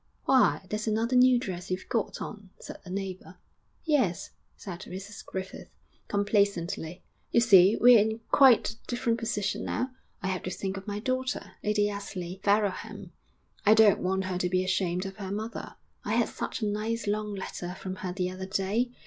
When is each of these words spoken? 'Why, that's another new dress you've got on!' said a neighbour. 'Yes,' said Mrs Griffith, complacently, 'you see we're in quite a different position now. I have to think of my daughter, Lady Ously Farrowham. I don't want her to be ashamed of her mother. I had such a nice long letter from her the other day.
'Why, 0.25 0.65
that's 0.67 0.87
another 0.87 1.15
new 1.15 1.37
dress 1.37 1.69
you've 1.69 1.87
got 1.87 2.23
on!' 2.23 2.49
said 2.59 2.79
a 2.83 2.89
neighbour. 2.89 3.37
'Yes,' 3.83 4.31
said 4.57 4.81
Mrs 4.81 5.23
Griffith, 5.23 5.69
complacently, 6.07 7.03
'you 7.29 7.39
see 7.39 7.77
we're 7.79 7.99
in 7.99 8.19
quite 8.31 8.71
a 8.71 8.75
different 8.87 9.19
position 9.19 9.63
now. 9.63 9.91
I 10.23 10.29
have 10.29 10.41
to 10.41 10.49
think 10.49 10.75
of 10.75 10.87
my 10.87 10.97
daughter, 10.97 11.51
Lady 11.63 11.87
Ously 11.87 12.41
Farrowham. 12.43 13.11
I 13.63 13.75
don't 13.75 13.99
want 13.99 14.23
her 14.23 14.39
to 14.39 14.49
be 14.49 14.63
ashamed 14.63 15.05
of 15.05 15.17
her 15.17 15.29
mother. 15.31 15.75
I 16.03 16.13
had 16.15 16.29
such 16.29 16.63
a 16.63 16.65
nice 16.65 17.05
long 17.05 17.35
letter 17.35 17.75
from 17.75 17.97
her 17.97 18.11
the 18.11 18.31
other 18.31 18.47
day. 18.47 18.89